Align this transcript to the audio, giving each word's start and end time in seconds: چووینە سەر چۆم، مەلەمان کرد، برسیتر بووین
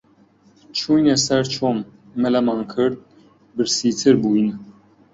چووینە 0.77 1.15
سەر 1.25 1.43
چۆم، 1.53 1.77
مەلەمان 2.21 2.61
کرد، 2.73 2.97
برسیتر 3.55 4.15
بووین 4.21 4.49